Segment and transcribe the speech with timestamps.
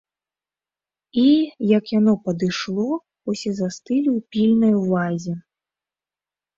[1.23, 1.25] І,
[1.77, 2.87] як яно падышло,
[3.29, 5.33] усе застылі ў пільнай увазе.